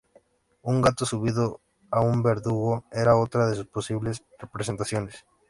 Un 0.71 0.77
gato 0.85 1.03
subido 1.11 1.45
a 1.91 1.99
un 2.01 2.23
verdugo 2.23 2.83
era 2.91 3.15
otra 3.17 3.45
de 3.45 3.55
sus 3.55 3.67
posibles 3.67 4.23
representaciones. 4.39 5.27